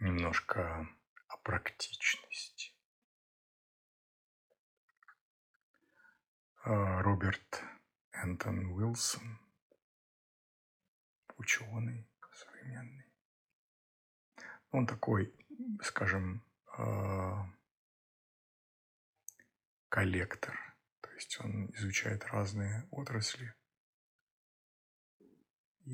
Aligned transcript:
немножко 0.00 0.88
о 1.28 1.36
практичности. 1.38 2.72
А, 6.62 7.02
Роберт 7.02 7.62
Энтон 8.12 8.66
Уилсон, 8.72 9.40
ученый 11.36 12.08
современный. 12.32 13.06
Он 14.70 14.86
такой, 14.86 15.34
скажем, 15.82 16.44
а, 16.76 17.46
коллектор, 19.88 20.56
то 21.00 21.10
есть 21.12 21.40
он 21.40 21.70
изучает 21.74 22.24
разные 22.26 22.86
отрасли 22.90 23.54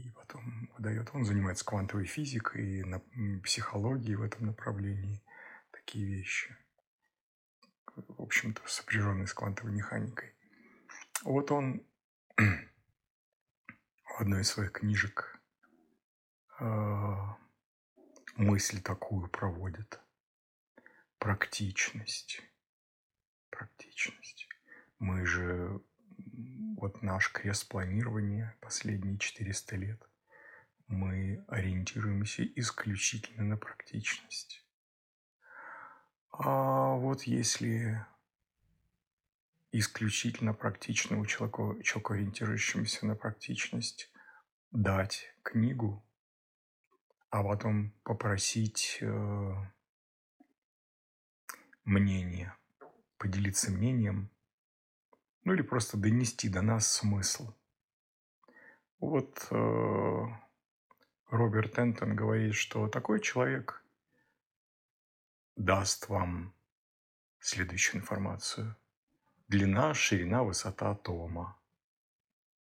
и 0.00 0.10
потом 0.10 0.70
выдает. 0.76 1.10
Он 1.14 1.24
занимается 1.24 1.64
квантовой 1.64 2.06
физикой 2.06 2.80
и 2.80 3.40
психологией 3.40 4.16
в 4.16 4.22
этом 4.22 4.46
направлении, 4.46 5.22
такие 5.70 6.06
вещи, 6.06 6.56
в 7.96 8.22
общем-то, 8.22 8.62
сопряженные 8.66 9.26
с 9.26 9.34
квантовой 9.34 9.72
механикой. 9.72 10.34
Вот 11.22 11.50
он 11.50 11.86
в 12.36 14.20
одной 14.20 14.42
из 14.42 14.48
своих 14.48 14.72
книжек 14.72 15.40
а, 16.58 17.36
мысль 18.36 18.80
такую 18.80 19.28
проводит. 19.28 20.00
Практичность. 21.18 22.42
Практичность. 23.50 24.48
Мы 24.98 25.24
же, 25.24 25.80
вот 26.76 27.02
наш 27.02 27.32
крест 27.32 27.68
планирования 27.68 28.56
последние 28.60 29.18
400 29.18 29.76
лет, 29.76 30.08
мы 30.86 31.44
ориентируемся 31.48 32.44
исключительно 32.44 33.44
на 33.44 33.56
практичность. 33.56 34.64
А 36.30 36.94
вот 36.94 37.22
если 37.22 38.04
исключительно 39.72 40.54
практичному 40.54 41.26
человеку, 41.26 41.80
человеку 41.82 42.12
ориентирующемуся 42.12 43.06
на 43.06 43.16
практичность, 43.16 44.10
дать 44.70 45.34
книгу, 45.42 46.04
а 47.30 47.42
потом 47.42 47.92
попросить 48.02 48.98
э, 49.00 49.54
мнение, 51.84 52.56
поделиться 53.18 53.70
мнением, 53.70 54.30
ну 55.44 55.52
или 55.52 55.62
просто 55.62 55.96
донести 55.96 56.48
до 56.48 56.62
нас 56.62 56.90
смысл. 56.90 57.52
Вот 58.98 59.46
э, 59.50 60.26
Роберт 61.30 61.78
Энтон 61.78 62.16
говорит, 62.16 62.54
что 62.54 62.88
такой 62.88 63.20
человек 63.20 63.84
даст 65.56 66.08
вам 66.08 66.54
следующую 67.40 68.00
информацию. 68.00 68.76
Длина, 69.48 69.92
ширина, 69.92 70.42
высота 70.42 70.94
тома, 70.94 71.58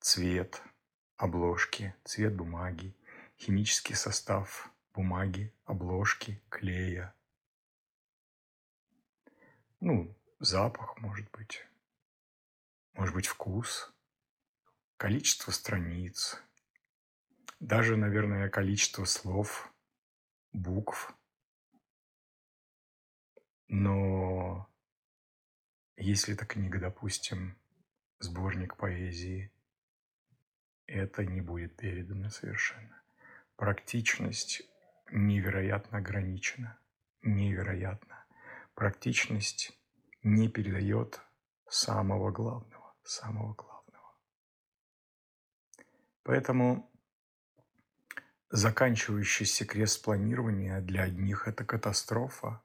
цвет 0.00 0.62
обложки, 1.16 1.94
цвет 2.04 2.36
бумаги, 2.36 2.94
химический 3.38 3.94
состав 3.94 4.70
бумаги, 4.94 5.52
обложки, 5.64 6.42
клея. 6.50 7.14
Ну, 9.80 10.14
запах, 10.38 10.98
может 10.98 11.30
быть. 11.30 11.66
Может 12.96 13.14
быть, 13.14 13.26
вкус, 13.26 13.94
количество 14.96 15.52
страниц, 15.52 16.42
даже, 17.60 17.96
наверное, 17.96 18.48
количество 18.48 19.04
слов, 19.04 19.72
букв. 20.52 21.14
Но 23.68 24.68
если 25.96 26.34
эта 26.34 26.46
книга, 26.46 26.78
допустим, 26.80 27.58
сборник 28.18 28.76
поэзии, 28.76 29.52
это 30.86 31.24
не 31.24 31.40
будет 31.40 31.76
передано 31.76 32.30
совершенно 32.30 33.02
практичность 33.56 34.62
невероятно 35.10 35.98
ограничена. 35.98 36.78
Невероятно. 37.22 38.24
Практичность 38.74 39.72
не 40.22 40.48
передает 40.48 41.20
самого 41.68 42.30
главного, 42.30 42.75
самого 43.06 43.54
главного. 43.54 44.14
Поэтому 46.22 46.90
заканчивающийся 48.50 49.64
крест 49.64 50.04
планирования 50.04 50.80
для 50.80 51.04
одних 51.04 51.48
это 51.48 51.64
катастрофа, 51.64 52.62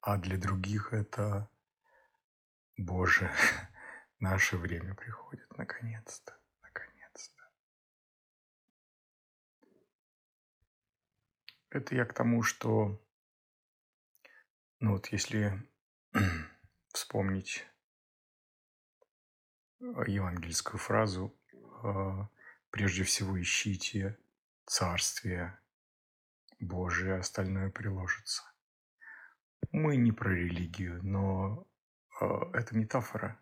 а 0.00 0.16
для 0.16 0.36
других 0.38 0.92
это, 0.92 1.50
Боже, 2.76 3.30
наше 4.18 4.56
время 4.56 4.94
приходит 4.94 5.48
наконец-то. 5.56 6.40
Это 11.70 11.94
я 11.94 12.04
к 12.04 12.12
тому, 12.12 12.42
что, 12.42 13.00
ну 14.80 14.92
вот 14.92 15.06
если 15.06 15.62
вспомнить 16.92 17.64
евангельскую 19.80 20.78
фразу, 20.78 21.34
э, 21.82 22.26
прежде 22.70 23.04
всего 23.04 23.40
ищите 23.40 24.18
Царствие 24.66 25.58
Божие, 26.60 27.16
остальное 27.16 27.70
приложится. 27.70 28.42
Мы 29.72 29.96
не 29.96 30.12
про 30.12 30.30
религию, 30.30 31.02
но 31.02 31.66
э, 32.20 32.26
это 32.52 32.76
метафора 32.76 33.40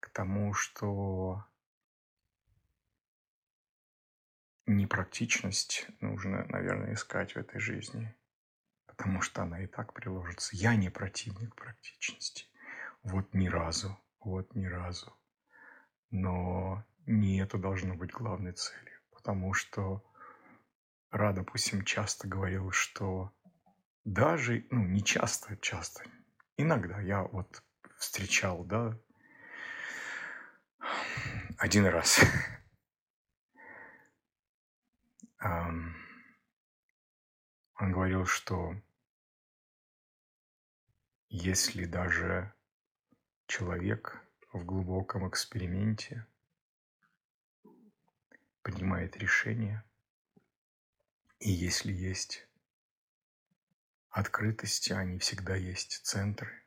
к 0.00 0.08
тому, 0.10 0.54
что 0.54 1.44
непрактичность 4.66 5.86
нужно, 6.00 6.46
наверное, 6.46 6.94
искать 6.94 7.34
в 7.34 7.36
этой 7.36 7.60
жизни, 7.60 8.14
потому 8.86 9.20
что 9.20 9.42
она 9.42 9.62
и 9.62 9.66
так 9.66 9.92
приложится. 9.92 10.56
Я 10.56 10.74
не 10.74 10.88
противник 10.88 11.54
практичности. 11.54 12.46
Вот 13.02 13.34
ни 13.34 13.48
разу, 13.48 13.98
вот 14.20 14.54
ни 14.54 14.64
разу. 14.64 15.14
Но 16.14 16.86
не 17.06 17.40
это 17.40 17.58
должно 17.58 17.96
быть 17.96 18.12
главной 18.12 18.52
целью, 18.52 19.00
потому 19.10 19.52
что 19.52 20.00
Ра, 21.10 21.32
допустим, 21.32 21.84
часто 21.84 22.28
говорил, 22.28 22.70
что 22.70 23.32
даже, 24.04 24.64
ну, 24.70 24.84
не 24.84 25.02
часто, 25.02 25.56
часто, 25.56 26.04
иногда 26.56 27.00
я 27.00 27.24
вот 27.24 27.64
встречал, 27.96 28.62
да, 28.62 28.96
один 31.58 31.86
раз 31.86 32.20
он 35.40 35.96
говорил, 37.80 38.24
что 38.24 38.76
если 41.28 41.86
даже 41.86 42.54
человек 43.48 44.24
в 44.54 44.64
глубоком 44.64 45.28
эксперименте 45.28 46.26
принимает 48.62 49.16
решение, 49.16 49.82
и 51.40 51.50
если 51.50 51.92
есть 51.92 52.46
открытости, 54.10 54.92
они 54.92 55.18
всегда 55.18 55.56
есть 55.56 56.04
центры, 56.04 56.64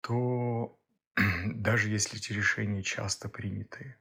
то 0.00 0.78
даже 1.46 1.88
если 1.88 2.18
эти 2.18 2.32
решения 2.32 2.82
часто 2.84 3.28
приняты 3.28 3.96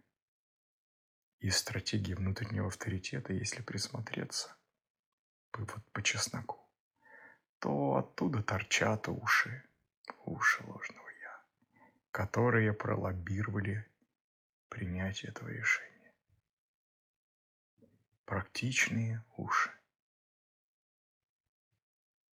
из 1.40 1.58
стратегии 1.58 2.14
внутреннего 2.14 2.68
авторитета, 2.68 3.34
если 3.34 3.64
присмотреться 3.64 4.56
вот 5.54 5.84
по 5.92 6.04
чесноку, 6.04 6.60
то 7.58 7.96
оттуда 7.96 8.44
торчат 8.44 9.08
уши, 9.08 9.64
уши 10.26 10.64
ложного 10.64 11.13
которые 12.14 12.74
пролоббировали 12.74 13.88
принятие 14.70 15.32
этого 15.32 15.50
решения. 15.50 16.14
Практичные 18.26 19.26
уши. 19.36 19.72